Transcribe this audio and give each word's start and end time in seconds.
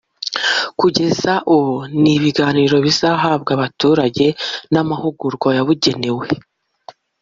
Icya 0.87 1.35
kabiri 1.49 1.99
ni 2.01 2.11
ibiganiro 2.17 2.75
bizahabwa 2.85 3.51
abaturage 3.57 4.25
n’amahugurwa 4.73 5.49
yabugenewe 5.57 6.27